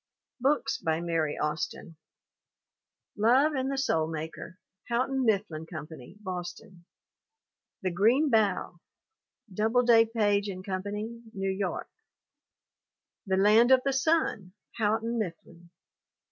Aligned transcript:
BOOKS 0.39 0.79
BY 0.79 1.01
MARY 1.01 1.37
AUSTIN 1.37 1.95
Love 3.15 3.53
and 3.53 3.71
the 3.71 3.77
Soul 3.77 4.07
Maker, 4.07 4.57
Houghton 4.89 5.23
Mifflin 5.25 5.67
Com 5.71 5.85
pany, 5.89 6.15
Boston. 6.23 6.85
The 7.83 7.91
Green 7.91 8.31
Bough. 8.31 8.79
Doubleday, 9.53 10.05
Page 10.05 10.49
& 10.61 10.63
Company, 10.65 11.21
New 11.35 11.51
York. 11.51 11.87
The 13.27 13.37
Land 13.37 13.69
of 13.69 13.81
the 13.85 13.93
Sun, 13.93 14.53
Houghton 14.79 15.19
Mifflin. 15.19 15.69